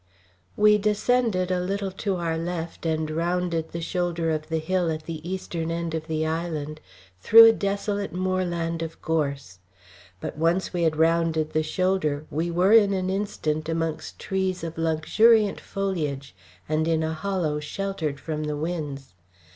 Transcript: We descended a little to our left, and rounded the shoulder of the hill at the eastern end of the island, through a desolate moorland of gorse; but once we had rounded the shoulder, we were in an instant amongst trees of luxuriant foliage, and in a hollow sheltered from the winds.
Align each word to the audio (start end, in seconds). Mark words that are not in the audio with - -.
We 0.57 0.79
descended 0.79 1.51
a 1.51 1.59
little 1.59 1.91
to 1.91 2.15
our 2.15 2.35
left, 2.35 2.87
and 2.87 3.11
rounded 3.11 3.69
the 3.69 3.81
shoulder 3.81 4.31
of 4.31 4.49
the 4.49 4.57
hill 4.57 4.89
at 4.89 5.03
the 5.05 5.21
eastern 5.31 5.69
end 5.69 5.93
of 5.93 6.07
the 6.07 6.25
island, 6.25 6.81
through 7.19 7.45
a 7.45 7.51
desolate 7.53 8.11
moorland 8.11 8.81
of 8.81 8.99
gorse; 9.03 9.59
but 10.19 10.35
once 10.39 10.73
we 10.73 10.81
had 10.81 10.95
rounded 10.97 11.53
the 11.53 11.61
shoulder, 11.61 12.25
we 12.31 12.49
were 12.49 12.73
in 12.73 12.93
an 12.93 13.11
instant 13.11 13.69
amongst 13.69 14.17
trees 14.17 14.63
of 14.63 14.75
luxuriant 14.79 15.59
foliage, 15.61 16.33
and 16.67 16.87
in 16.87 17.03
a 17.03 17.13
hollow 17.13 17.59
sheltered 17.59 18.19
from 18.19 18.45
the 18.45 18.57
winds. 18.57 19.13